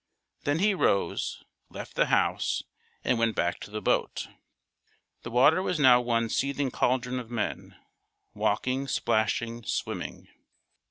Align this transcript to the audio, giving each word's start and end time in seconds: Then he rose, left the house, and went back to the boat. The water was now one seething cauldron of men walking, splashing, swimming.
Then 0.45 0.57
he 0.57 0.73
rose, 0.73 1.43
left 1.69 1.93
the 1.93 2.07
house, 2.07 2.63
and 3.03 3.19
went 3.19 3.35
back 3.35 3.59
to 3.59 3.69
the 3.69 3.83
boat. 3.83 4.29
The 5.21 5.29
water 5.29 5.61
was 5.61 5.79
now 5.79 6.01
one 6.01 6.27
seething 6.27 6.71
cauldron 6.71 7.19
of 7.19 7.29
men 7.29 7.75
walking, 8.33 8.87
splashing, 8.87 9.63
swimming. 9.63 10.27